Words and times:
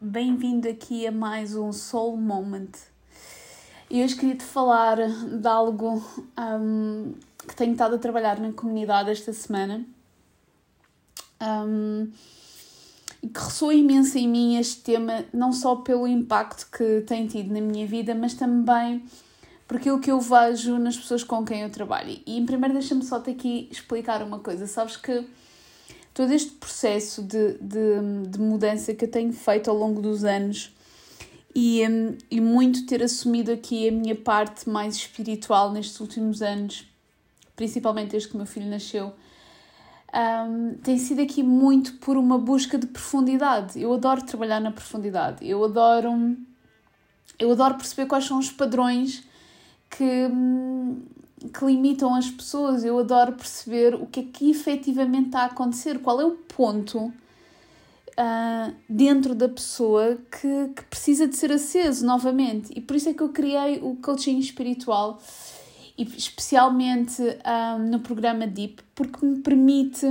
Bem-vindo 0.00 0.68
aqui 0.68 1.08
a 1.08 1.10
mais 1.10 1.56
um 1.56 1.72
Soul 1.72 2.16
Moment. 2.16 2.70
E 3.90 4.00
hoje 4.04 4.14
queria 4.14 4.36
te 4.36 4.44
falar 4.44 4.96
de 4.96 5.48
algo 5.48 6.00
um, 6.38 7.14
que 7.46 7.56
tenho 7.56 7.72
estado 7.72 7.96
a 7.96 7.98
trabalhar 7.98 8.38
na 8.38 8.52
comunidade 8.52 9.10
esta 9.10 9.32
semana 9.32 9.84
um, 11.42 12.08
e 13.20 13.26
que 13.26 13.40
ressoa 13.40 13.74
imenso 13.74 14.16
em 14.16 14.28
mim 14.28 14.56
este 14.56 14.82
tema, 14.82 15.24
não 15.32 15.52
só 15.52 15.74
pelo 15.74 16.06
impacto 16.06 16.68
que 16.70 17.00
tem 17.00 17.26
tido 17.26 17.52
na 17.52 17.60
minha 17.60 17.86
vida, 17.86 18.14
mas 18.14 18.34
também 18.34 19.04
por 19.66 19.78
aquilo 19.78 19.98
que 19.98 20.12
eu 20.12 20.20
vejo 20.20 20.78
nas 20.78 20.96
pessoas 20.96 21.24
com 21.24 21.44
quem 21.44 21.62
eu 21.62 21.70
trabalho. 21.70 22.20
E 22.24 22.38
em 22.38 22.46
primeiro 22.46 22.72
deixa-me 22.72 23.04
só 23.04 23.18
te 23.18 23.30
aqui 23.30 23.68
explicar 23.68 24.22
uma 24.22 24.38
coisa. 24.38 24.64
Sabes 24.68 24.96
que 24.96 25.26
todo 26.18 26.32
este 26.32 26.50
processo 26.50 27.22
de, 27.22 27.52
de, 27.60 28.26
de 28.28 28.40
mudança 28.40 28.92
que 28.92 29.04
eu 29.04 29.08
tenho 29.08 29.32
feito 29.32 29.70
ao 29.70 29.76
longo 29.76 30.02
dos 30.02 30.24
anos 30.24 30.74
e, 31.54 31.86
um, 31.88 32.18
e 32.28 32.40
muito 32.40 32.86
ter 32.86 33.04
assumido 33.04 33.52
aqui 33.52 33.88
a 33.88 33.92
minha 33.92 34.16
parte 34.16 34.68
mais 34.68 34.96
espiritual 34.96 35.70
nestes 35.70 36.00
últimos 36.00 36.42
anos, 36.42 36.84
principalmente 37.54 38.10
desde 38.10 38.30
que 38.30 38.36
meu 38.36 38.46
filho 38.46 38.68
nasceu, 38.68 39.12
um, 40.12 40.74
tem 40.82 40.98
sido 40.98 41.22
aqui 41.22 41.40
muito 41.40 41.94
por 41.98 42.16
uma 42.16 42.36
busca 42.36 42.76
de 42.76 42.88
profundidade. 42.88 43.80
Eu 43.80 43.94
adoro 43.94 44.20
trabalhar 44.24 44.58
na 44.58 44.72
profundidade. 44.72 45.48
Eu 45.48 45.64
adoro, 45.64 46.36
eu 47.38 47.52
adoro 47.52 47.76
perceber 47.76 48.08
quais 48.08 48.24
são 48.24 48.40
os 48.40 48.50
padrões 48.50 49.22
que, 49.88 50.28
que 51.52 51.64
limitam 51.64 52.14
as 52.14 52.30
pessoas. 52.30 52.84
Eu 52.84 52.98
adoro 52.98 53.32
perceber 53.32 53.94
o 53.94 54.06
que 54.06 54.20
é 54.20 54.22
que 54.24 54.50
efetivamente 54.50 55.26
está 55.26 55.42
a 55.42 55.46
acontecer, 55.46 55.98
qual 56.00 56.20
é 56.20 56.24
o 56.24 56.32
ponto 56.32 57.12
uh, 58.18 58.74
dentro 58.88 59.34
da 59.34 59.48
pessoa 59.48 60.18
que, 60.30 60.68
que 60.74 60.84
precisa 60.84 61.26
de 61.28 61.36
ser 61.36 61.52
aceso 61.52 62.04
novamente. 62.04 62.72
E 62.76 62.80
por 62.80 62.96
isso 62.96 63.08
é 63.08 63.14
que 63.14 63.22
eu 63.22 63.28
criei 63.28 63.78
o 63.82 63.96
coaching 63.96 64.38
espiritual, 64.38 65.20
e 65.96 66.02
especialmente 66.02 67.22
uh, 67.22 67.78
no 67.78 68.00
programa 68.00 68.46
Deep, 68.46 68.82
porque 68.94 69.24
me 69.24 69.40
permite 69.40 70.06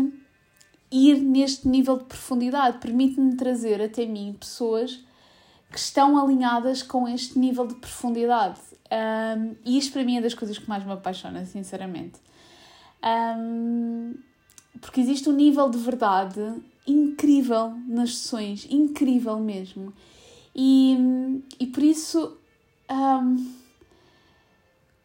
ir 0.92 1.20
neste 1.20 1.67
nível 1.67 1.98
de 1.98 2.05
profundidade, 2.05 2.78
permite-me 2.80 3.36
trazer 3.36 3.81
até 3.81 4.05
mim 4.05 4.36
pessoas 4.39 5.03
que 5.70 5.78
estão 5.78 6.17
alinhadas 6.17 6.81
com 6.81 7.08
este 7.08 7.38
nível 7.38 7.67
de 7.67 7.75
profundidade. 7.75 8.59
Um, 8.91 9.55
e 9.66 9.77
isto 9.77 9.93
para 9.93 10.03
mim 10.03 10.17
é 10.17 10.21
das 10.21 10.33
coisas 10.33 10.57
que 10.57 10.67
mais 10.67 10.83
me 10.83 10.91
apaixona, 10.91 11.45
sinceramente. 11.45 12.19
Um, 13.03 14.16
porque 14.81 15.02
existe 15.02 15.30
um 15.30 15.33
nível 15.33 15.69
de 15.69 15.77
verdade 15.77 16.55
incrível 16.85 17.73
nas 17.88 18.17
sessões, 18.17 18.65
incrível 18.69 19.38
mesmo. 19.39 19.93
E, 20.55 20.97
e 21.59 21.67
por 21.67 21.83
isso, 21.83 22.38
um, 22.89 23.53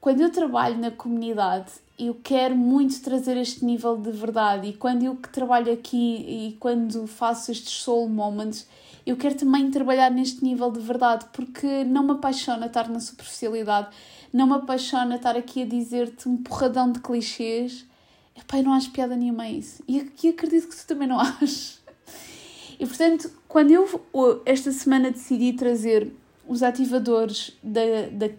quando 0.01 0.21
eu 0.21 0.31
trabalho 0.31 0.79
na 0.79 0.91
comunidade, 0.91 1.73
eu 1.99 2.19
quero 2.23 2.57
muito 2.57 3.01
trazer 3.03 3.37
este 3.37 3.65
nível 3.65 3.97
de 3.97 4.11
verdade. 4.11 4.69
E 4.69 4.73
quando 4.73 5.03
eu 5.03 5.17
que 5.17 5.29
trabalho 5.29 5.73
aqui 5.73 5.97
e 5.97 6.57
quando 6.59 7.07
faço 7.07 7.53
estes 7.53 7.83
soul 7.83 8.09
moments, 8.09 8.67
eu 9.05 9.17
quero 9.17 9.35
também 9.35 9.71
trabalhar 9.71 10.11
neste 10.11 10.45
nível 10.45 10.71
de 10.71 10.81
verdade, 10.81 11.27
porque 11.33 11.85
não 11.85 12.05
me 12.05 12.13
apaixona 12.13 12.67
estar 12.67 12.89
na 12.89 13.01
superficialidade, 13.01 13.89
não 14.33 14.47
me 14.47 14.55
apaixona 14.55 15.17
estar 15.17 15.37
aqui 15.37 15.63
a 15.63 15.67
dizer-te 15.67 16.29
um 16.29 16.37
porradão 16.37 16.91
de 16.91 17.01
clichês. 17.01 17.85
Epá, 18.37 18.59
eu 18.59 18.65
não 18.65 18.73
acho 18.73 18.91
piada 18.91 19.17
nenhuma 19.17 19.43
a 19.43 19.51
isso. 19.51 19.83
E 19.87 20.01
aqui 20.01 20.29
acredito 20.29 20.69
que 20.69 20.77
tu 20.77 20.87
também 20.87 21.09
não 21.09 21.19
achas. 21.21 21.83
E 22.79 22.87
portanto, 22.87 23.31
quando 23.47 23.71
eu 23.71 24.43
esta 24.47 24.73
semana 24.73 25.11
decidi 25.11 25.53
trazer 25.53 26.13
os 26.49 26.63
ativadores 26.63 27.57
da, 27.63 27.81
da, 28.11 28.35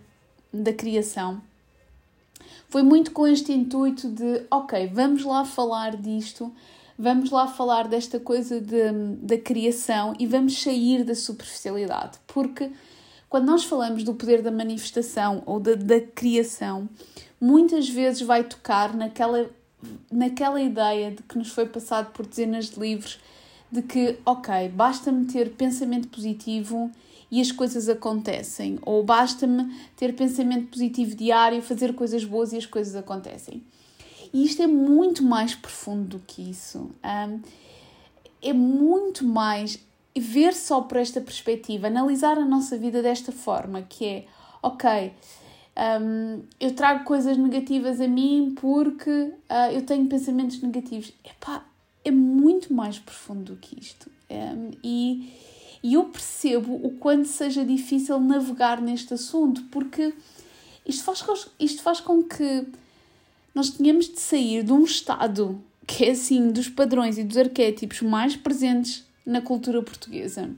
da 0.51 0.73
criação, 0.73 1.41
foi 2.67 2.81
muito 2.81 3.11
com 3.11 3.27
este 3.27 3.51
intuito 3.51 4.09
de, 4.09 4.45
ok, 4.49 4.87
vamos 4.87 5.23
lá 5.23 5.45
falar 5.45 5.95
disto, 5.95 6.51
vamos 6.97 7.29
lá 7.31 7.47
falar 7.47 7.87
desta 7.87 8.19
coisa 8.19 8.59
de, 8.59 8.91
da 9.21 9.37
criação 9.37 10.13
e 10.19 10.25
vamos 10.25 10.61
sair 10.61 11.03
da 11.03 11.15
superficialidade. 11.15 12.19
Porque 12.27 12.71
quando 13.29 13.45
nós 13.45 13.63
falamos 13.63 14.03
do 14.03 14.13
poder 14.13 14.41
da 14.41 14.51
manifestação 14.51 15.41
ou 15.45 15.59
da, 15.59 15.75
da 15.75 16.01
criação, 16.01 16.87
muitas 17.39 17.89
vezes 17.89 18.21
vai 18.21 18.43
tocar 18.43 18.95
naquela, 18.95 19.49
naquela 20.11 20.61
ideia 20.61 21.11
de 21.11 21.23
que 21.23 21.37
nos 21.37 21.49
foi 21.49 21.65
passado 21.65 22.11
por 22.11 22.25
dezenas 22.25 22.69
de 22.69 22.79
livros 22.79 23.19
de 23.73 23.81
que, 23.81 24.19
ok, 24.23 24.69
basta-me 24.69 25.25
ter 25.25 25.53
pensamento 25.53 26.07
positivo 26.07 26.91
e 27.31 27.41
as 27.41 27.51
coisas 27.51 27.89
acontecem, 27.89 28.77
ou 28.83 29.03
basta-me 29.03 29.75
ter 29.97 30.15
pensamento 30.15 30.67
positivo 30.67 31.15
diário, 31.15 31.59
fazer 31.59 31.95
coisas 31.95 32.23
boas 32.23 32.53
e 32.53 32.57
as 32.57 32.67
coisas 32.67 32.95
acontecem. 32.95 33.63
E 34.33 34.43
isto 34.43 34.61
é 34.63 34.67
muito 34.67 35.23
mais 35.23 35.53
profundo 35.53 36.17
do 36.17 36.19
que 36.19 36.49
isso. 36.49 36.89
Um, 37.03 37.39
é 38.41 38.51
muito 38.51 39.23
mais 39.23 39.79
ver 40.17 40.53
só 40.53 40.81
por 40.81 40.97
esta 40.97 41.21
perspectiva, 41.21 41.87
analisar 41.87 42.37
a 42.37 42.45
nossa 42.45 42.77
vida 42.77 43.01
desta 43.01 43.31
forma, 43.31 43.83
que 43.83 44.05
é, 44.05 44.25
ok, 44.61 45.13
um, 46.01 46.43
eu 46.59 46.75
trago 46.75 47.03
coisas 47.03 47.37
negativas 47.37 47.99
a 47.99 48.07
mim 48.07 48.53
porque 48.59 49.09
uh, 49.09 49.71
eu 49.71 49.81
tenho 49.83 50.07
pensamentos 50.07 50.61
negativos. 50.61 51.13
Epá, 51.23 51.65
é 52.03 52.11
muito 52.11 52.73
mais 52.73 52.99
profundo 52.99 53.53
do 53.53 53.55
que 53.55 53.79
isto. 53.79 54.09
Um, 54.29 54.71
e, 54.83 55.33
e 55.81 55.93
eu 55.93 56.05
percebo 56.05 56.73
o 56.75 56.91
quanto 56.97 57.27
seja 57.27 57.65
difícil 57.65 58.19
navegar 58.19 58.81
neste 58.81 59.13
assunto, 59.13 59.63
porque 59.71 60.13
isto 60.85 61.03
faz, 61.03 61.47
isto 61.59 61.81
faz 61.81 61.99
com 61.99 62.23
que 62.23 62.67
nós 63.53 63.69
tínhamos 63.69 64.07
de 64.09 64.19
sair 64.19 64.63
de 64.63 64.71
um 64.71 64.83
estado 64.83 65.61
que 65.85 66.05
é 66.05 66.11
assim 66.11 66.51
dos 66.51 66.69
padrões 66.69 67.17
e 67.17 67.23
dos 67.23 67.37
arquétipos 67.37 68.01
mais 68.01 68.35
presentes 68.35 69.05
na 69.25 69.41
cultura 69.41 69.81
portuguesa, 69.81 70.49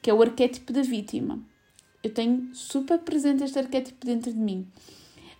que 0.00 0.10
é 0.10 0.14
o 0.14 0.22
arquétipo 0.22 0.72
da 0.72 0.82
vítima. 0.82 1.40
Eu 2.02 2.12
tenho 2.12 2.48
super 2.54 2.98
presente 2.98 3.42
este 3.42 3.58
arquétipo 3.58 4.06
dentro 4.06 4.32
de 4.32 4.38
mim. 4.38 4.66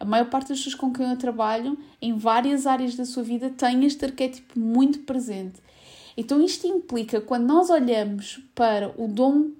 A 0.00 0.04
maior 0.04 0.28
parte 0.28 0.48
das 0.48 0.58
pessoas 0.58 0.74
com 0.74 0.92
quem 0.92 1.08
eu 1.08 1.16
trabalho, 1.16 1.78
em 2.02 2.16
várias 2.16 2.66
áreas 2.66 2.96
da 2.96 3.04
sua 3.04 3.22
vida, 3.22 3.50
tem 3.50 3.84
este 3.84 4.04
arquétipo 4.04 4.58
muito 4.58 5.00
presente. 5.00 5.60
Então, 6.16 6.42
isto 6.42 6.66
implica, 6.66 7.20
quando 7.20 7.46
nós 7.46 7.70
olhamos 7.70 8.40
para 8.54 8.92
o 9.00 9.06
dom, 9.06 9.50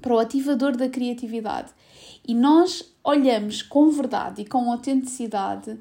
para 0.00 0.14
o 0.14 0.18
ativador 0.18 0.76
da 0.76 0.88
criatividade, 0.88 1.72
e 2.26 2.34
nós 2.34 2.92
olhamos 3.02 3.62
com 3.62 3.90
verdade 3.90 4.42
e 4.42 4.44
com 4.44 4.70
autenticidade, 4.70 5.78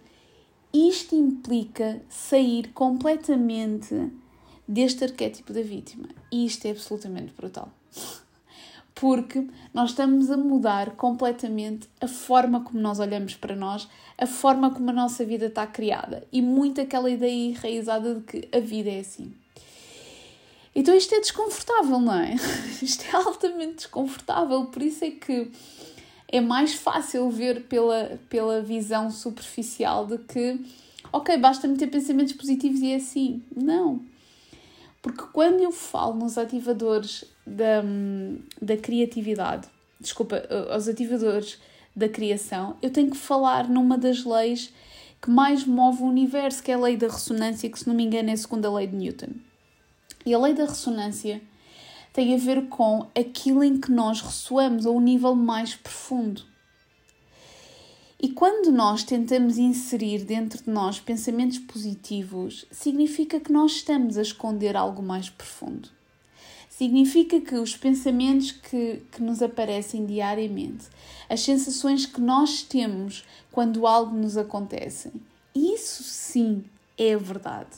isto 0.76 1.16
implica 1.16 2.02
sair 2.10 2.70
completamente 2.74 4.12
deste 4.68 5.04
arquétipo 5.04 5.54
da 5.54 5.62
vítima. 5.62 6.10
E 6.32 6.46
isto 6.46 6.66
é 6.66 6.72
absolutamente 6.72 7.34
brutal. 7.34 7.72
Porque 8.94 9.48
nós 9.74 9.92
estamos 9.92 10.32
a 10.32 10.38
mudar 10.38 10.92
completamente 10.92 11.90
a 12.00 12.08
forma 12.08 12.62
como 12.64 12.80
nós 12.80 13.00
olhamos 13.00 13.36
para 13.36 13.56
nós, 13.56 13.88
a 14.18 14.26
forma 14.26 14.72
como 14.72 14.90
a 14.90 14.94
nossa 14.94 15.26
vida 15.26 15.48
está 15.48 15.68
criada 15.68 16.26
e 16.32 16.42
muito 16.42 16.80
aquela 16.80 17.10
ideia 17.10 17.50
enraizada 17.50 18.16
de 18.16 18.22
que 18.22 18.48
a 18.56 18.60
vida 18.60 18.90
é 18.90 19.00
assim. 19.00 19.34
Então 20.74 20.96
isto 20.96 21.14
é 21.16 21.20
desconfortável, 21.20 22.00
não 22.00 22.14
é? 22.14 22.36
Isto 22.84 23.06
é 23.06 23.16
altamente 23.16 23.76
desconfortável, 23.76 24.66
por 24.66 24.82
isso 24.82 25.06
é 25.06 25.12
que 25.12 25.50
é 26.38 26.42
mais 26.42 26.74
fácil 26.74 27.30
ver 27.30 27.64
pela, 27.64 28.20
pela 28.30 28.62
visão 28.62 29.10
superficial 29.10 30.06
de 30.06 30.18
que, 30.18 30.60
ok, 31.12 31.38
basta-me 31.38 31.78
ter 31.78 31.88
pensamentos 31.88 32.34
positivos 32.34 32.82
e 32.82 32.92
é 32.92 32.96
assim. 32.96 33.42
Não. 33.56 34.02
Porque 35.02 35.24
quando 35.32 35.62
eu 35.62 35.72
falo 35.72 36.16
nos 36.16 36.38
ativadores 36.38 37.24
da, 37.46 37.84
da 38.62 38.76
criatividade, 38.76 39.68
desculpa, 40.00 40.44
aos 40.72 40.88
ativadores 40.88 41.58
da 41.96 42.10
criação, 42.10 42.76
eu 42.82 42.90
tenho 42.90 43.12
que 43.12 43.18
falar 43.18 43.70
numa 43.70 43.98
das 43.98 44.26
leis 44.26 44.74
que 45.22 45.30
mais 45.30 45.66
move 45.66 46.04
o 46.04 46.08
universo, 46.08 46.62
que 46.62 46.72
é 46.72 46.74
a 46.74 46.80
lei 46.80 46.98
da 46.98 47.08
ressonância, 47.08 47.70
que 47.70 47.80
se 47.80 47.88
não 47.88 47.96
me 47.96 48.04
engano 48.04 48.30
é 48.30 48.34
a 48.34 48.38
segunda 48.38 48.72
lei 48.72 48.88
de 48.88 48.96
Newton. 48.96 49.30
E 50.26 50.34
a 50.34 50.40
lei 50.40 50.54
da 50.54 50.66
ressonância 50.66 51.42
tem 52.16 52.34
a 52.34 52.38
ver 52.38 52.70
com 52.70 53.08
aquilo 53.14 53.62
em 53.62 53.78
que 53.78 53.92
nós 53.92 54.22
ressoamos, 54.22 54.86
a 54.86 54.90
um 54.90 55.02
nível 55.02 55.36
mais 55.36 55.76
profundo. 55.76 56.44
E 58.18 58.30
quando 58.30 58.72
nós 58.72 59.04
tentamos 59.04 59.58
inserir 59.58 60.24
dentro 60.24 60.64
de 60.64 60.70
nós 60.70 60.98
pensamentos 60.98 61.60
positivos, 61.60 62.66
significa 62.72 63.38
que 63.38 63.52
nós 63.52 63.74
estamos 63.74 64.18
a 64.18 64.22
esconder 64.22 64.78
algo 64.78 65.04
mais 65.04 65.30
profundo. 65.30 65.90
Significa 66.70 67.42
que 67.42 67.56
os 67.56 67.76
pensamentos 67.76 68.54
que, 68.54 69.04
que 69.12 69.22
nos 69.22 69.42
aparecem 69.42 70.06
diariamente, 70.06 70.86
as 71.30 71.42
sensações 71.42 72.06
que 72.06 72.22
nós 72.22 72.64
temos 72.64 73.26
quando 73.52 73.86
algo 73.86 74.16
nos 74.16 74.38
acontece, 74.38 75.12
isso 75.54 76.02
sim 76.02 76.64
é 76.98 77.18
verdade. 77.18 77.72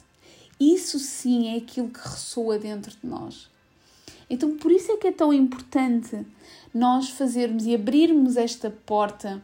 Isso 0.59 0.99
sim 0.99 1.55
é 1.55 1.57
aquilo 1.57 1.89
que 1.89 2.07
ressoa 2.07 2.59
dentro 2.59 2.91
de 2.91 3.07
nós. 3.07 3.56
Então, 4.29 4.57
por 4.57 4.71
isso 4.71 4.91
é 4.91 4.97
que 4.97 5.07
é 5.07 5.11
tão 5.11 5.33
importante 5.33 6.25
nós 6.73 7.09
fazermos 7.09 7.65
e 7.65 7.73
abrirmos 7.73 8.35
esta 8.37 8.69
porta 8.69 9.41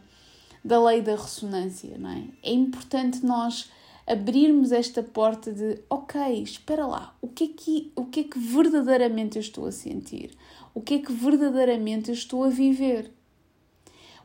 da 0.64 0.82
lei 0.82 1.00
da 1.00 1.16
ressonância, 1.16 1.96
não 1.98 2.10
é? 2.10 2.24
É 2.42 2.52
importante 2.52 3.24
nós 3.24 3.70
abrirmos 4.06 4.72
esta 4.72 5.02
porta 5.02 5.52
de, 5.52 5.78
ok, 5.88 6.42
espera 6.42 6.86
lá, 6.86 7.14
o 7.20 7.28
que 7.28 7.44
é 7.44 7.48
que, 7.48 7.92
o 7.96 8.04
que, 8.04 8.20
é 8.20 8.24
que 8.24 8.38
verdadeiramente 8.38 9.36
eu 9.36 9.40
estou 9.40 9.66
a 9.66 9.72
sentir? 9.72 10.36
O 10.74 10.80
que 10.80 10.94
é 10.94 10.98
que 10.98 11.12
verdadeiramente 11.12 12.10
eu 12.10 12.14
estou 12.14 12.44
a 12.44 12.48
viver? 12.48 13.10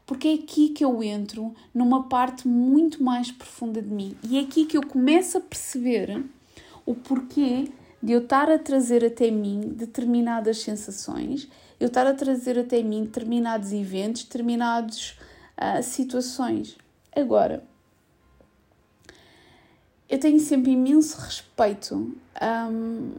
Porque 0.05 0.27
é 0.27 0.33
aqui 0.33 0.69
que 0.69 0.83
eu 0.83 1.03
entro 1.03 1.53
numa 1.73 2.03
parte 2.03 2.47
muito 2.47 3.03
mais 3.03 3.31
profunda 3.31 3.81
de 3.81 3.89
mim 3.89 4.17
e 4.27 4.37
é 4.37 4.41
aqui 4.41 4.65
que 4.65 4.75
eu 4.75 4.85
começo 4.85 5.37
a 5.37 5.41
perceber 5.41 6.23
o 6.85 6.95
porquê 6.95 7.69
de 8.01 8.13
eu 8.13 8.19
estar 8.19 8.49
a 8.49 8.57
trazer 8.57 9.03
até 9.03 9.29
mim 9.29 9.59
determinadas 9.75 10.61
sensações, 10.61 11.47
eu 11.79 11.87
estar 11.87 12.07
a 12.07 12.13
trazer 12.13 12.57
até 12.57 12.81
mim 12.81 13.03
determinados 13.03 13.71
eventos, 13.71 14.23
determinadas 14.23 15.17
uh, 15.57 15.83
situações. 15.83 16.77
Agora, 17.15 17.63
eu 20.09 20.19
tenho 20.19 20.39
sempre 20.39 20.71
imenso 20.71 21.19
respeito 21.19 22.15
um, 22.41 23.11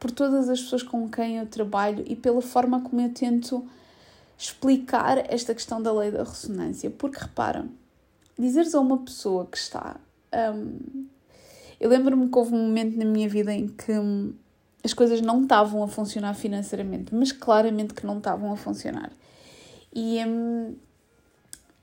por 0.00 0.10
todas 0.10 0.48
as 0.48 0.60
pessoas 0.62 0.82
com 0.82 1.08
quem 1.08 1.38
eu 1.38 1.46
trabalho 1.46 2.04
e 2.06 2.16
pela 2.16 2.40
forma 2.40 2.80
como 2.80 3.00
eu 3.00 3.12
tento 3.12 3.66
explicar 4.38 5.30
esta 5.32 5.54
questão 5.54 5.82
da 5.82 5.92
lei 5.92 6.10
da 6.10 6.24
ressonância. 6.24 6.90
Porque 6.90 7.18
repara, 7.18 7.66
dizeres 8.38 8.74
a 8.74 8.80
uma 8.80 8.98
pessoa 8.98 9.46
que 9.46 9.56
está. 9.56 9.96
Um, 10.32 11.06
eu 11.80 11.90
lembro-me 11.90 12.28
que 12.28 12.38
houve 12.38 12.54
um 12.54 12.66
momento 12.66 12.96
na 12.96 13.04
minha 13.04 13.28
vida 13.28 13.52
em 13.52 13.68
que 13.68 13.92
hum, 13.92 14.32
as 14.82 14.92
coisas 14.92 15.20
não 15.20 15.42
estavam 15.42 15.82
a 15.82 15.88
funcionar 15.88 16.34
financeiramente, 16.34 17.14
mas 17.14 17.32
claramente 17.32 17.94
que 17.94 18.06
não 18.06 18.18
estavam 18.18 18.52
a 18.52 18.56
funcionar. 18.56 19.10
E 19.94 20.18
hum, 20.24 20.74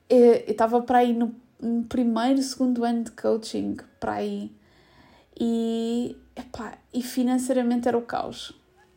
eu 0.10 0.34
estava 0.48 0.82
para 0.82 1.00
aí 1.00 1.14
no 1.14 1.34
um 1.62 1.84
primeiro, 1.84 2.42
segundo 2.42 2.84
ano 2.84 3.04
de 3.04 3.12
coaching 3.12 3.78
para 4.00 4.14
aí. 4.14 4.52
E, 5.40 6.16
epá, 6.36 6.78
e 6.94 7.02
financeiramente 7.02 7.88
era 7.88 7.98
o 7.98 8.02
caos. 8.02 8.54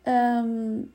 Um, 0.07 0.87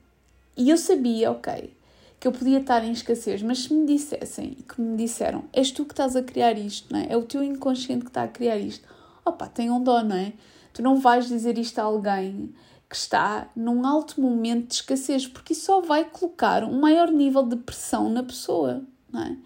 e 0.57 0.69
eu 0.69 0.77
sabia, 0.77 1.31
ok, 1.31 1.73
que 2.19 2.27
eu 2.27 2.31
podia 2.31 2.59
estar 2.59 2.83
em 2.83 2.91
escassez, 2.91 3.41
mas 3.41 3.59
se 3.59 3.73
me 3.73 3.85
dissessem, 3.85 4.57
que 4.67 4.81
me 4.81 4.97
disseram, 4.97 5.45
és 5.53 5.71
tu 5.71 5.85
que 5.85 5.93
estás 5.93 6.15
a 6.15 6.23
criar 6.23 6.57
isto, 6.57 6.91
não 6.91 6.99
é? 6.99 7.07
É 7.09 7.17
o 7.17 7.23
teu 7.23 7.41
inconsciente 7.43 8.03
que 8.03 8.09
está 8.09 8.23
a 8.23 8.27
criar 8.27 8.57
isto. 8.57 8.87
Opa, 9.29 9.47
tem 9.47 9.69
um 9.69 9.81
dó, 9.81 10.03
não 10.03 10.15
é? 10.15 10.33
Tu 10.73 10.81
não 10.81 10.97
vais 10.97 11.27
dizer 11.27 11.57
isto 11.57 11.79
a 11.79 11.83
alguém 11.83 12.53
que 12.89 12.95
está 12.95 13.49
num 13.55 13.85
alto 13.85 14.19
momento 14.19 14.69
de 14.69 14.73
escassez, 14.75 15.27
porque 15.27 15.53
isso 15.53 15.65
só 15.65 15.81
vai 15.81 16.05
colocar 16.05 16.63
um 16.63 16.79
maior 16.79 17.11
nível 17.11 17.43
de 17.43 17.55
pressão 17.55 18.09
na 18.09 18.23
pessoa, 18.23 18.83
não 19.11 19.21
é? 19.21 19.37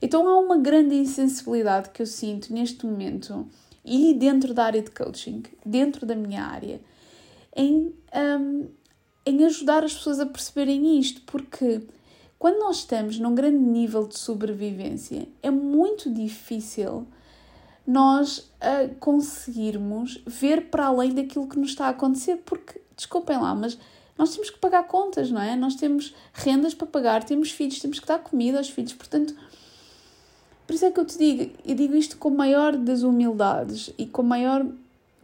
Então 0.00 0.26
há 0.26 0.38
uma 0.38 0.56
grande 0.56 0.94
insensibilidade 0.94 1.90
que 1.90 2.00
eu 2.00 2.06
sinto 2.06 2.52
neste 2.52 2.86
momento 2.86 3.46
e 3.84 4.14
dentro 4.14 4.54
da 4.54 4.64
área 4.64 4.82
de 4.82 4.90
coaching, 4.90 5.42
dentro 5.64 6.06
da 6.06 6.14
minha 6.14 6.44
área, 6.44 6.80
em, 7.54 7.92
um, 8.40 8.68
em 9.26 9.44
ajudar 9.44 9.84
as 9.84 9.94
pessoas 9.94 10.20
a 10.20 10.26
perceberem 10.26 10.98
isto, 10.98 11.22
porque 11.26 11.82
quando 12.38 12.60
nós 12.60 12.76
estamos 12.76 13.18
num 13.18 13.34
grande 13.34 13.58
nível 13.58 14.06
de 14.06 14.16
sobrevivência, 14.18 15.28
é 15.42 15.50
muito 15.50 16.12
difícil 16.12 17.06
nós 17.88 18.38
uh, 18.38 18.94
conseguirmos 19.00 20.22
ver 20.26 20.68
para 20.70 20.86
além 20.86 21.12
daquilo 21.14 21.48
que 21.48 21.58
nos 21.58 21.70
está 21.70 21.86
a 21.86 21.90
acontecer, 21.90 22.36
porque, 22.44 22.80
desculpem 22.94 23.38
lá, 23.38 23.54
mas 23.54 23.78
nós 24.16 24.30
temos 24.30 24.50
que 24.50 24.58
pagar 24.58 24.84
contas, 24.84 25.30
não 25.30 25.40
é? 25.40 25.56
Nós 25.56 25.74
temos 25.74 26.14
rendas 26.34 26.74
para 26.74 26.86
pagar, 26.86 27.24
temos 27.24 27.50
filhos, 27.50 27.80
temos 27.80 27.98
que 27.98 28.06
dar 28.06 28.18
comida 28.18 28.58
aos 28.58 28.68
filhos, 28.68 28.92
portanto 28.92 29.34
por 30.68 30.74
isso 30.74 30.84
é 30.84 30.90
que 30.90 31.00
eu 31.00 31.06
te 31.06 31.16
digo, 31.16 31.50
eu 31.64 31.74
digo 31.74 31.96
isto 31.96 32.18
com 32.18 32.28
maior 32.28 32.76
das 32.76 33.02
humildades 33.02 33.90
e 33.96 34.04
com 34.04 34.22
maior, 34.22 34.66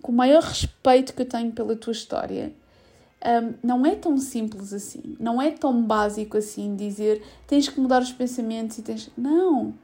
com 0.00 0.10
maior 0.10 0.42
respeito 0.42 1.12
que 1.12 1.20
eu 1.20 1.28
tenho 1.28 1.52
pela 1.52 1.76
tua 1.76 1.92
história. 1.92 2.50
Um, 3.22 3.52
não 3.62 3.84
é 3.84 3.94
tão 3.94 4.16
simples 4.16 4.72
assim, 4.72 5.16
não 5.20 5.42
é 5.42 5.50
tão 5.50 5.82
básico 5.82 6.38
assim 6.38 6.74
dizer 6.74 7.22
tens 7.46 7.68
que 7.68 7.78
mudar 7.78 8.00
os 8.00 8.10
pensamentos 8.10 8.78
e 8.78 8.82
tens. 8.82 9.10
Não! 9.18 9.74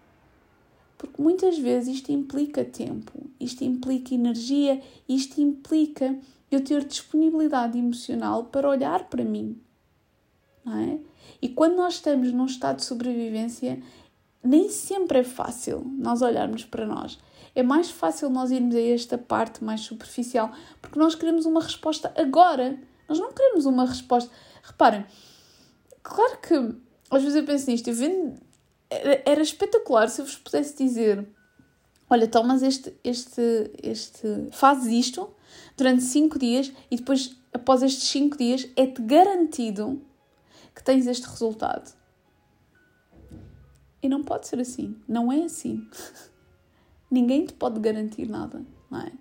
Porque 1.00 1.22
muitas 1.22 1.58
vezes 1.58 1.94
isto 1.94 2.12
implica 2.12 2.62
tempo, 2.62 3.30
isto 3.40 3.64
implica 3.64 4.14
energia, 4.14 4.82
isto 5.08 5.40
implica 5.40 6.14
eu 6.50 6.62
ter 6.62 6.84
disponibilidade 6.84 7.78
emocional 7.78 8.44
para 8.44 8.68
olhar 8.68 9.08
para 9.08 9.24
mim. 9.24 9.58
Não 10.62 10.78
é? 10.78 10.98
E 11.40 11.48
quando 11.48 11.76
nós 11.76 11.94
estamos 11.94 12.30
num 12.34 12.44
estado 12.44 12.76
de 12.76 12.84
sobrevivência, 12.84 13.82
nem 14.44 14.68
sempre 14.68 15.20
é 15.20 15.24
fácil 15.24 15.90
nós 15.96 16.20
olharmos 16.20 16.66
para 16.66 16.84
nós. 16.84 17.18
É 17.54 17.62
mais 17.62 17.90
fácil 17.90 18.28
nós 18.28 18.50
irmos 18.50 18.74
a 18.74 18.80
esta 18.82 19.16
parte 19.16 19.64
mais 19.64 19.80
superficial 19.80 20.52
porque 20.82 20.98
nós 20.98 21.14
queremos 21.14 21.46
uma 21.46 21.62
resposta 21.62 22.12
agora. 22.14 22.78
Nós 23.08 23.18
não 23.18 23.32
queremos 23.32 23.64
uma 23.64 23.86
resposta. 23.86 24.30
Reparem, 24.62 25.06
claro 26.02 26.38
que 26.42 26.54
às 27.10 27.22
vezes 27.22 27.36
eu 27.36 27.44
penso 27.46 27.70
nisto, 27.70 27.88
eu 27.88 27.94
vendo, 27.94 28.38
era, 28.90 29.40
espetacular 29.40 30.08
se 30.08 30.20
eu 30.20 30.26
vos 30.26 30.36
pudesse 30.36 30.76
dizer: 30.76 31.26
olha, 32.08 32.26
tomas 32.26 32.62
este, 32.62 32.92
este, 33.04 33.70
este, 33.82 34.48
fazes 34.50 34.92
isto 34.92 35.30
durante 35.76 36.02
5 36.02 36.38
dias 36.38 36.72
e 36.90 36.96
depois, 36.96 37.36
após 37.52 37.82
estes 37.82 38.08
5 38.08 38.36
dias, 38.36 38.68
é-te 38.76 39.00
garantido 39.02 40.02
que 40.74 40.82
tens 40.82 41.06
este 41.06 41.26
resultado. 41.26 41.94
E 44.02 44.08
não 44.08 44.22
pode 44.22 44.48
ser 44.48 44.58
assim. 44.60 44.96
Não 45.06 45.30
é 45.30 45.44
assim. 45.44 45.86
Ninguém 47.10 47.44
te 47.44 47.52
pode 47.52 47.78
garantir 47.80 48.28
nada, 48.28 48.64
não 48.90 49.00
é? 49.00 49.12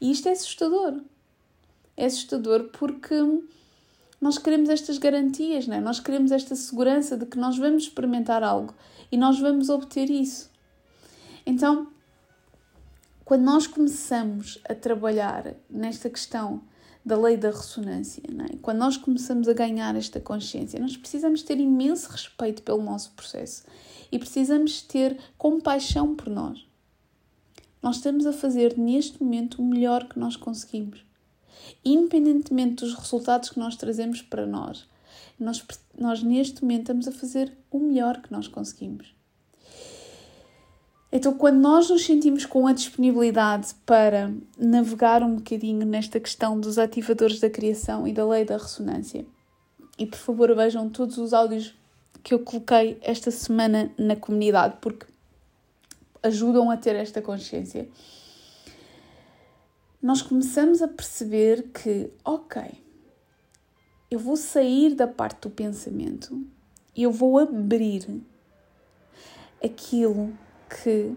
E 0.00 0.10
isto 0.10 0.28
é 0.28 0.32
assustador. 0.32 1.02
É 1.96 2.04
assustador 2.04 2.64
porque 2.70 3.14
nós 4.26 4.38
queremos 4.38 4.68
estas 4.68 4.98
garantias, 4.98 5.68
não 5.68 5.76
é? 5.76 5.80
Nós 5.80 6.00
queremos 6.00 6.32
esta 6.32 6.56
segurança 6.56 7.16
de 7.16 7.26
que 7.26 7.38
nós 7.38 7.56
vamos 7.56 7.84
experimentar 7.84 8.42
algo 8.42 8.74
e 9.10 9.16
nós 9.16 9.38
vamos 9.38 9.68
obter 9.68 10.10
isso. 10.10 10.50
Então, 11.46 11.86
quando 13.24 13.42
nós 13.42 13.68
começamos 13.68 14.60
a 14.68 14.74
trabalhar 14.74 15.54
nesta 15.70 16.10
questão 16.10 16.60
da 17.04 17.16
lei 17.16 17.36
da 17.36 17.50
ressonância, 17.50 18.20
é? 18.50 18.56
quando 18.56 18.78
nós 18.78 18.96
começamos 18.96 19.46
a 19.46 19.52
ganhar 19.52 19.94
esta 19.94 20.18
consciência, 20.18 20.80
nós 20.80 20.96
precisamos 20.96 21.44
ter 21.44 21.60
imenso 21.60 22.10
respeito 22.10 22.64
pelo 22.64 22.82
nosso 22.82 23.12
processo 23.12 23.62
e 24.10 24.18
precisamos 24.18 24.82
ter 24.82 25.16
compaixão 25.38 26.16
por 26.16 26.28
nós. 26.28 26.66
Nós 27.80 27.98
estamos 27.98 28.26
a 28.26 28.32
fazer 28.32 28.76
neste 28.76 29.22
momento 29.22 29.62
o 29.62 29.64
melhor 29.64 30.08
que 30.08 30.18
nós 30.18 30.34
conseguimos. 30.34 31.06
Independentemente 31.84 32.84
dos 32.84 32.94
resultados 32.94 33.50
que 33.50 33.58
nós 33.58 33.76
trazemos 33.76 34.22
para 34.22 34.46
nós, 34.46 34.86
nós, 35.38 35.64
nós 35.98 36.22
neste 36.22 36.62
momento 36.62 36.82
estamos 36.82 37.08
a 37.08 37.12
fazer 37.12 37.52
o 37.70 37.78
melhor 37.78 38.20
que 38.20 38.32
nós 38.32 38.48
conseguimos. 38.48 39.14
Então, 41.12 41.32
quando 41.34 41.56
nós 41.56 41.88
nos 41.88 42.04
sentimos 42.04 42.44
com 42.44 42.66
a 42.66 42.72
disponibilidade 42.72 43.74
para 43.86 44.32
navegar 44.58 45.22
um 45.22 45.36
bocadinho 45.36 45.86
nesta 45.86 46.18
questão 46.18 46.58
dos 46.58 46.78
ativadores 46.78 47.40
da 47.40 47.48
criação 47.48 48.06
e 48.06 48.12
da 48.12 48.26
lei 48.26 48.44
da 48.44 48.56
ressonância, 48.56 49.24
e 49.98 50.04
por 50.04 50.18
favor 50.18 50.54
vejam 50.54 50.90
todos 50.90 51.16
os 51.16 51.32
áudios 51.32 51.74
que 52.22 52.34
eu 52.34 52.40
coloquei 52.40 52.98
esta 53.00 53.30
semana 53.30 53.90
na 53.96 54.16
comunidade, 54.16 54.76
porque 54.80 55.06
ajudam 56.22 56.70
a 56.70 56.76
ter 56.76 56.96
esta 56.96 57.22
consciência. 57.22 57.88
Nós 60.06 60.22
começamos 60.22 60.82
a 60.82 60.86
perceber 60.86 61.72
que, 61.72 62.12
ok, 62.24 62.62
eu 64.08 64.20
vou 64.20 64.36
sair 64.36 64.94
da 64.94 65.08
parte 65.08 65.40
do 65.40 65.50
pensamento 65.50 66.46
e 66.94 67.02
eu 67.02 67.10
vou 67.10 67.40
abrir 67.40 68.22
aquilo 69.60 70.32
que 70.70 71.12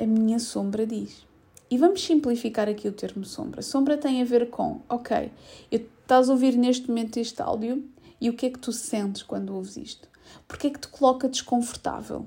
a 0.00 0.04
minha 0.04 0.40
sombra 0.40 0.84
diz. 0.84 1.24
E 1.70 1.78
vamos 1.78 2.02
simplificar 2.02 2.68
aqui 2.68 2.88
o 2.88 2.92
termo 2.92 3.24
sombra. 3.24 3.62
Sombra 3.62 3.96
tem 3.96 4.20
a 4.20 4.24
ver 4.24 4.50
com, 4.50 4.80
ok, 4.88 5.30
eu 5.70 5.78
estás 5.78 6.28
a 6.28 6.32
ouvir 6.32 6.56
neste 6.56 6.88
momento 6.88 7.18
este 7.18 7.40
áudio 7.40 7.88
e 8.20 8.28
o 8.28 8.34
que 8.34 8.46
é 8.46 8.50
que 8.50 8.58
tu 8.58 8.72
sentes 8.72 9.22
quando 9.22 9.54
ouves 9.54 9.76
isto? 9.76 10.08
Porquê 10.48 10.66
é 10.66 10.70
que 10.70 10.80
te 10.80 10.88
coloca 10.88 11.28
desconfortável? 11.28 12.26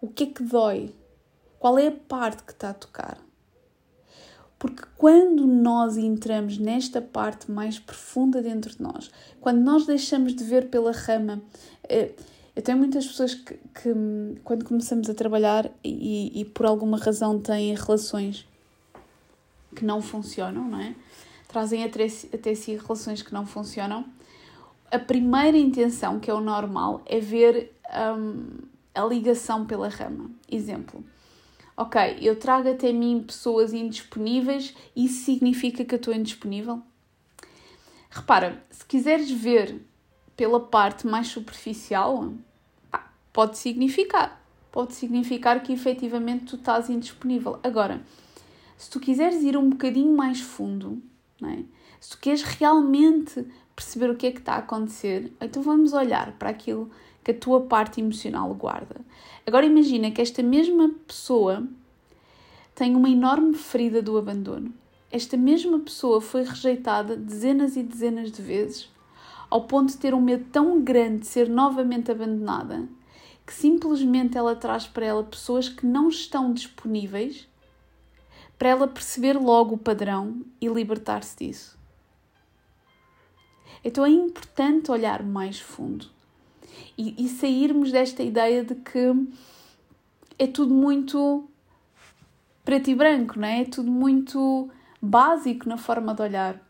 O 0.00 0.08
que 0.08 0.24
é 0.24 0.26
que 0.26 0.42
dói? 0.42 0.92
Qual 1.56 1.78
é 1.78 1.86
a 1.86 1.92
parte 1.92 2.42
que 2.42 2.50
está 2.50 2.70
a 2.70 2.74
tocar? 2.74 3.25
Porque 4.58 4.82
quando 4.96 5.46
nós 5.46 5.96
entramos 5.96 6.56
nesta 6.58 7.00
parte 7.00 7.50
mais 7.50 7.78
profunda 7.78 8.40
dentro 8.40 8.74
de 8.74 8.82
nós, 8.82 9.10
quando 9.40 9.60
nós 9.60 9.86
deixamos 9.86 10.34
de 10.34 10.42
ver 10.44 10.68
pela 10.68 10.92
rama, 10.92 11.42
eh, 11.88 12.12
eu 12.54 12.62
tenho 12.62 12.78
muitas 12.78 13.06
pessoas 13.06 13.34
que, 13.34 13.54
que 13.54 13.94
quando 14.42 14.64
começamos 14.64 15.10
a 15.10 15.14
trabalhar 15.14 15.70
e, 15.84 16.40
e, 16.40 16.44
por 16.46 16.64
alguma 16.64 16.96
razão 16.96 17.38
têm 17.38 17.74
relações 17.74 18.46
que 19.74 19.84
não 19.84 20.00
funcionam, 20.00 20.66
não 20.66 20.80
é? 20.80 20.94
Trazem 21.48 21.84
até, 21.84 22.06
até 22.32 22.54
si 22.54 22.76
relações 22.76 23.20
que 23.20 23.34
não 23.34 23.44
funcionam. 23.44 24.06
A 24.90 24.98
primeira 24.98 25.58
intenção, 25.58 26.18
que 26.18 26.30
é 26.30 26.34
o 26.34 26.40
normal, 26.40 27.02
é 27.04 27.20
ver 27.20 27.76
um, 28.18 28.46
a 28.94 29.04
ligação 29.04 29.66
pela 29.66 29.88
rama. 29.88 30.30
Exemplo 30.50 31.04
ok, 31.76 32.18
eu 32.20 32.38
trago 32.38 32.70
até 32.70 32.92
mim 32.92 33.22
pessoas 33.26 33.72
indisponíveis, 33.72 34.74
isso 34.94 35.24
significa 35.24 35.84
que 35.84 35.94
eu 35.94 35.98
estou 35.98 36.14
indisponível? 36.14 36.82
Repara, 38.10 38.64
se 38.70 38.84
quiseres 38.86 39.30
ver 39.30 39.84
pela 40.36 40.60
parte 40.60 41.06
mais 41.06 41.28
superficial, 41.28 42.32
pode 43.32 43.58
significar. 43.58 44.42
Pode 44.72 44.94
significar 44.94 45.62
que 45.62 45.72
efetivamente 45.72 46.46
tu 46.46 46.56
estás 46.56 46.88
indisponível. 46.88 47.58
Agora, 47.62 48.02
se 48.76 48.90
tu 48.90 49.00
quiseres 49.00 49.42
ir 49.42 49.56
um 49.56 49.70
bocadinho 49.70 50.14
mais 50.14 50.40
fundo, 50.40 51.02
é? 51.42 51.62
se 52.00 52.10
tu 52.10 52.18
queres 52.18 52.42
realmente 52.42 53.46
perceber 53.74 54.10
o 54.10 54.16
que 54.16 54.26
é 54.26 54.32
que 54.32 54.38
está 54.38 54.54
a 54.54 54.58
acontecer, 54.58 55.32
então 55.40 55.62
vamos 55.62 55.92
olhar 55.92 56.32
para 56.32 56.50
aquilo 56.50 56.90
que 57.26 57.32
a 57.32 57.34
tua 57.34 57.62
parte 57.62 58.00
emocional 58.00 58.54
guarda. 58.54 59.00
Agora 59.44 59.66
imagina 59.66 60.12
que 60.12 60.22
esta 60.22 60.44
mesma 60.44 60.92
pessoa 61.08 61.66
tem 62.72 62.94
uma 62.94 63.10
enorme 63.10 63.52
ferida 63.54 64.00
do 64.00 64.16
abandono. 64.16 64.72
Esta 65.10 65.36
mesma 65.36 65.80
pessoa 65.80 66.20
foi 66.20 66.44
rejeitada 66.44 67.16
dezenas 67.16 67.74
e 67.74 67.82
dezenas 67.82 68.30
de 68.30 68.40
vezes, 68.40 68.88
ao 69.50 69.64
ponto 69.64 69.88
de 69.88 69.96
ter 69.96 70.14
um 70.14 70.20
medo 70.20 70.44
tão 70.52 70.80
grande 70.80 71.22
de 71.22 71.26
ser 71.26 71.48
novamente 71.48 72.12
abandonada, 72.12 72.88
que 73.44 73.52
simplesmente 73.52 74.38
ela 74.38 74.54
traz 74.54 74.86
para 74.86 75.06
ela 75.06 75.24
pessoas 75.24 75.68
que 75.68 75.84
não 75.84 76.08
estão 76.08 76.52
disponíveis 76.52 77.48
para 78.56 78.68
ela 78.68 78.86
perceber 78.86 79.32
logo 79.32 79.74
o 79.74 79.78
padrão 79.78 80.42
e 80.60 80.68
libertar-se 80.68 81.36
disso. 81.38 81.76
Então 83.82 84.06
é 84.06 84.10
importante 84.10 84.92
olhar 84.92 85.24
mais 85.24 85.58
fundo 85.58 86.14
e, 86.96 87.24
e 87.24 87.28
sairmos 87.28 87.92
desta 87.92 88.22
ideia 88.22 88.64
de 88.64 88.74
que 88.74 89.28
é 90.38 90.46
tudo 90.46 90.74
muito 90.74 91.48
preto 92.64 92.90
e 92.90 92.94
branco, 92.94 93.38
não 93.38 93.46
é? 93.46 93.62
É 93.62 93.64
tudo 93.64 93.90
muito 93.90 94.68
básico 95.00 95.68
na 95.68 95.76
forma 95.76 96.14
de 96.14 96.22
olhar. 96.22 96.60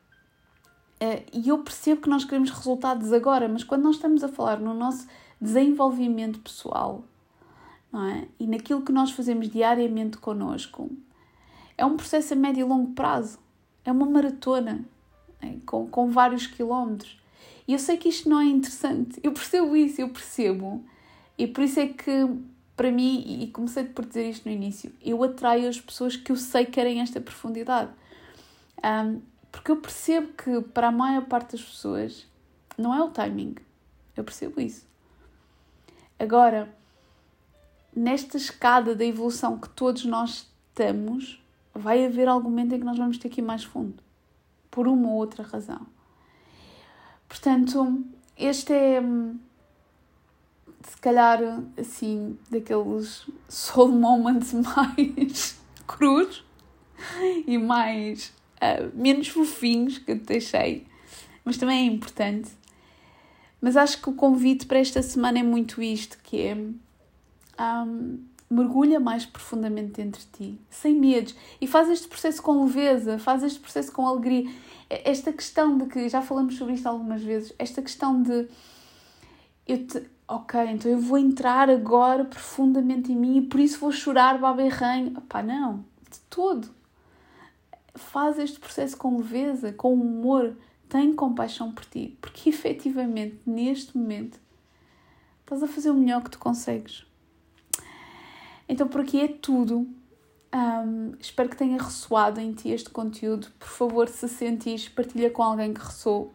Eh, 1.00 1.24
e 1.32 1.48
eu 1.48 1.58
percebo 1.58 2.02
que 2.02 2.08
nós 2.08 2.24
queremos 2.24 2.50
resultados 2.50 3.12
agora, 3.12 3.48
mas 3.48 3.64
quando 3.64 3.82
nós 3.82 3.96
estamos 3.96 4.22
a 4.22 4.28
falar 4.28 4.60
no 4.60 4.74
nosso 4.74 5.06
desenvolvimento 5.40 6.38
pessoal, 6.40 7.04
não 7.92 8.04
é? 8.06 8.28
E 8.38 8.46
naquilo 8.46 8.82
que 8.82 8.92
nós 8.92 9.10
fazemos 9.10 9.48
diariamente 9.48 10.18
connosco, 10.18 10.90
é 11.76 11.84
um 11.84 11.96
processo 11.96 12.34
a 12.34 12.36
médio 12.36 12.66
e 12.66 12.68
longo 12.68 12.92
prazo. 12.92 13.38
É 13.84 13.92
uma 13.92 14.06
maratona, 14.06 14.84
é? 15.40 15.56
com, 15.64 15.86
com 15.86 16.10
vários 16.10 16.46
quilómetros. 16.46 17.18
E 17.66 17.72
eu 17.72 17.78
sei 17.78 17.96
que 17.96 18.08
isto 18.08 18.28
não 18.28 18.40
é 18.40 18.44
interessante. 18.44 19.18
Eu 19.22 19.32
percebo 19.32 19.76
isso, 19.76 20.00
eu 20.00 20.08
percebo. 20.08 20.84
E 21.36 21.46
por 21.46 21.64
isso 21.64 21.80
é 21.80 21.88
que, 21.88 22.28
para 22.76 22.90
mim, 22.92 23.42
e 23.42 23.48
comecei 23.48 23.84
por 23.84 24.04
dizer 24.04 24.30
isto 24.30 24.48
no 24.48 24.54
início, 24.54 24.92
eu 25.02 25.22
atraio 25.22 25.68
as 25.68 25.80
pessoas 25.80 26.16
que 26.16 26.30
eu 26.30 26.36
sei 26.36 26.64
que 26.64 26.72
querem 26.72 27.00
esta 27.00 27.20
profundidade. 27.20 27.90
Um, 28.84 29.20
porque 29.50 29.70
eu 29.70 29.76
percebo 29.76 30.28
que, 30.34 30.60
para 30.60 30.88
a 30.88 30.92
maior 30.92 31.24
parte 31.24 31.52
das 31.52 31.62
pessoas, 31.62 32.26
não 32.78 32.94
é 32.94 33.02
o 33.02 33.10
timing. 33.10 33.56
Eu 34.16 34.22
percebo 34.22 34.60
isso. 34.60 34.86
Agora, 36.18 36.74
nesta 37.94 38.36
escada 38.36 38.94
da 38.94 39.04
evolução 39.04 39.58
que 39.58 39.68
todos 39.70 40.04
nós 40.04 40.46
estamos, 40.68 41.42
vai 41.74 42.04
haver 42.04 42.28
algum 42.28 42.48
momento 42.48 42.74
em 42.74 42.78
que 42.78 42.84
nós 42.84 42.98
vamos 42.98 43.18
ter 43.18 43.28
que 43.28 43.40
ir 43.40 43.44
mais 43.44 43.64
fundo. 43.64 44.02
Por 44.70 44.86
uma 44.86 45.08
ou 45.08 45.14
outra 45.14 45.42
razão. 45.42 45.86
Portanto, 47.28 48.04
este 48.36 48.72
é 48.72 49.02
se 50.86 50.96
calhar 51.00 51.40
assim 51.76 52.38
daqueles 52.50 53.26
soul 53.48 53.88
moments 53.98 54.52
mais 54.52 55.58
cruz 55.86 56.44
e 57.46 57.58
mais 57.58 58.32
uh, 58.56 58.90
menos 58.94 59.28
fofinhos 59.28 59.98
que 59.98 60.12
eu 60.12 60.18
te 60.18 60.24
deixei, 60.24 60.86
mas 61.44 61.56
também 61.56 61.88
é 61.88 61.92
importante. 61.92 62.50
Mas 63.60 63.76
acho 63.76 64.00
que 64.00 64.08
o 64.08 64.12
convite 64.12 64.66
para 64.66 64.78
esta 64.78 65.02
semana 65.02 65.38
é 65.38 65.42
muito 65.42 65.82
isto, 65.82 66.18
que 66.22 66.40
é 66.40 66.54
um, 66.54 68.18
mergulha 68.48 69.00
mais 69.00 69.26
profundamente 69.26 69.92
dentro 69.92 70.20
de 70.20 70.26
ti, 70.26 70.60
sem 70.70 70.94
medos, 70.94 71.34
e 71.60 71.66
faz 71.66 71.88
este 71.88 72.06
processo 72.06 72.42
com 72.42 72.64
leveza, 72.64 73.18
faz 73.18 73.42
este 73.42 73.58
processo 73.58 73.90
com 73.92 74.06
alegria. 74.06 74.48
Esta 74.88 75.32
questão 75.32 75.76
de 75.76 75.86
que, 75.86 76.08
já 76.08 76.22
falamos 76.22 76.56
sobre 76.56 76.74
isto 76.74 76.86
algumas 76.86 77.22
vezes, 77.22 77.52
esta 77.58 77.82
questão 77.82 78.22
de 78.22 78.48
eu 79.66 79.84
te, 79.84 80.08
ok, 80.28 80.60
então 80.70 80.90
eu 80.90 80.98
vou 80.98 81.18
entrar 81.18 81.68
agora 81.68 82.24
profundamente 82.24 83.10
em 83.12 83.16
mim 83.16 83.38
e 83.38 83.42
por 83.42 83.58
isso 83.58 83.80
vou 83.80 83.90
chorar 83.90 84.38
baberranho. 84.38 85.20
Pá, 85.22 85.42
não, 85.42 85.84
de 86.10 86.20
todo. 86.30 86.68
Faz 87.94 88.38
este 88.38 88.60
processo 88.60 88.96
com 88.96 89.16
leveza, 89.16 89.72
com 89.72 89.94
humor, 89.94 90.56
tem 90.88 91.12
compaixão 91.12 91.72
por 91.72 91.84
ti, 91.84 92.16
porque 92.20 92.48
efetivamente 92.50 93.40
neste 93.44 93.96
momento 93.96 94.38
estás 95.40 95.62
a 95.62 95.66
fazer 95.66 95.90
o 95.90 95.94
melhor 95.94 96.22
que 96.22 96.30
tu 96.30 96.38
consegues. 96.38 97.04
Então 98.68 98.86
por 98.86 99.00
aqui 99.00 99.20
é 99.20 99.28
tudo. 99.28 99.88
Um, 100.56 101.12
espero 101.20 101.50
que 101.50 101.56
tenha 101.56 101.76
ressoado 101.76 102.40
em 102.40 102.54
ti 102.54 102.70
este 102.70 102.88
conteúdo. 102.88 103.48
Por 103.58 103.68
favor, 103.68 104.08
se 104.08 104.26
sentires, 104.26 104.88
partilha 104.88 105.30
com 105.30 105.42
alguém 105.42 105.74
que 105.74 105.80
ressoou. 105.80 106.32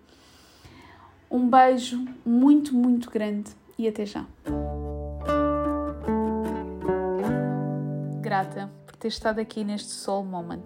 Um 1.30 1.50
beijo 1.50 2.06
muito, 2.24 2.76
muito 2.76 3.10
grande 3.10 3.50
e 3.80 3.88
até 3.88 4.06
já. 4.06 4.24
Grata 8.22 8.70
por 8.86 8.96
ter 8.96 9.08
estado 9.08 9.40
aqui 9.40 9.64
neste 9.64 9.90
Soul 9.90 10.24
Moment. 10.24 10.66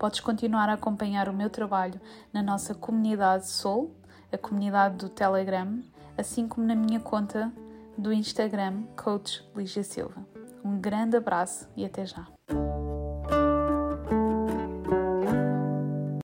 Podes 0.00 0.18
continuar 0.18 0.68
a 0.68 0.72
acompanhar 0.72 1.28
o 1.28 1.32
meu 1.32 1.48
trabalho 1.48 2.00
na 2.32 2.42
nossa 2.42 2.74
comunidade 2.74 3.48
Soul, 3.48 3.94
a 4.32 4.36
comunidade 4.36 4.96
do 4.96 5.08
Telegram, 5.08 5.80
assim 6.18 6.48
como 6.48 6.66
na 6.66 6.74
minha 6.74 6.98
conta 6.98 7.52
do 7.96 8.12
Instagram, 8.12 8.82
Coach 8.96 9.48
Lígia 9.54 9.84
Silva. 9.84 10.26
Um 10.64 10.80
grande 10.80 11.16
abraço 11.16 11.68
e 11.76 11.84
até 11.84 12.04
já! 12.04 12.35